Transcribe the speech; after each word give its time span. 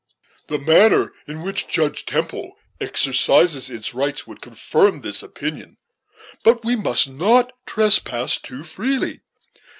"The 0.47 0.57
manner 0.57 1.13
in 1.27 1.43
which 1.43 1.67
Judge 1.67 2.07
Temple 2.07 2.53
exercises 2.79 3.69
its 3.69 3.93
rites 3.93 4.25
would 4.25 4.41
confirm 4.41 5.01
this 5.01 5.21
opinion; 5.21 5.77
but 6.43 6.65
we 6.65 6.75
must 6.75 7.07
not 7.07 7.51
trespass 7.67 8.39
too 8.39 8.63
freely. 8.63 9.21